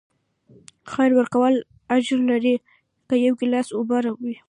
خیر 0.91 1.11
ورکول 1.19 1.55
اجر 1.95 2.19
لري، 2.29 2.55
که 3.07 3.15
یو 3.25 3.33
ګیلاس 3.39 3.67
اوبه 3.73 3.97
وي. 4.21 4.35